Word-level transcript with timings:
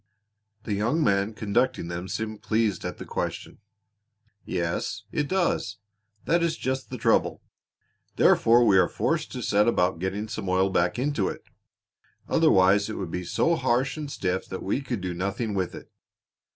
The 0.63 0.73
young 0.73 1.03
man 1.03 1.35
conducting 1.35 1.87
them 1.87 2.07
seemed 2.07 2.41
pleased 2.41 2.83
at 2.83 2.97
the 2.97 3.05
question. 3.05 3.59
"Yes, 4.43 5.03
it 5.11 5.27
does! 5.27 5.77
That 6.25 6.41
is 6.41 6.57
just 6.57 6.89
the 6.89 6.97
trouble. 6.97 7.43
Therefore 8.15 8.65
we 8.65 8.79
are 8.79 8.89
forced 8.89 9.31
to 9.33 9.43
set 9.43 9.67
about 9.67 9.99
getting 9.99 10.27
some 10.27 10.49
oil 10.49 10.71
back 10.71 10.97
into 10.97 11.27
it; 11.29 11.43
otherwise 12.27 12.89
it 12.89 12.95
would 12.97 13.11
be 13.11 13.23
so 13.23 13.55
harsh 13.55 13.95
and 13.95 14.09
stiff 14.11 14.47
that 14.47 14.63
we 14.63 14.81
could 14.81 15.01
do 15.01 15.13
nothing 15.13 15.53
with 15.53 15.75
it. 15.75 15.91